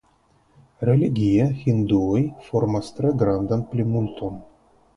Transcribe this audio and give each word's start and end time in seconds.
Religie 0.89 1.45
hinduoj 1.59 2.23
formas 2.47 2.91
tre 2.99 3.15
grandan 3.23 3.65
plimulton. 3.75 4.45